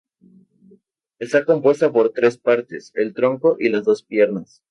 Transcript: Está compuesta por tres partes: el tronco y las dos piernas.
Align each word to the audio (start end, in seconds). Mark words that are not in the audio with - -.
Está 1.19 1.45
compuesta 1.45 1.91
por 1.93 2.09
tres 2.11 2.35
partes: 2.39 2.91
el 2.95 3.13
tronco 3.13 3.57
y 3.59 3.69
las 3.69 3.83
dos 3.83 4.01
piernas. 4.01 4.59